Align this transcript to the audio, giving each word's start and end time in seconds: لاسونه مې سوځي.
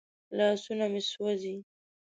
لاسونه 0.37 0.85
مې 0.91 1.01
سوځي. 1.09 1.55